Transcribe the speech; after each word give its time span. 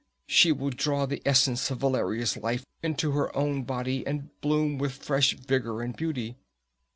She 0.25 0.51
will 0.51 0.71
draw 0.71 1.05
the 1.05 1.21
essence 1.27 1.69
of 1.69 1.81
Valeria's 1.81 2.35
life 2.35 2.65
into 2.81 3.11
her 3.11 3.37
own 3.37 3.61
body, 3.65 4.03
and 4.07 4.29
bloom 4.41 4.79
with 4.79 4.93
fresh 4.93 5.35
vigor 5.35 5.83
and 5.83 5.95
beauty." 5.95 6.37